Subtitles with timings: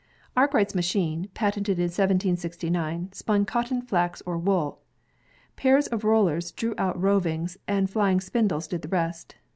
[0.35, 4.81] Arkwright's machine, patented in 1769, spun cotton, flax, or wool.
[5.55, 9.35] Pairs of rollers drew out the roving, and flying spindles did the rest.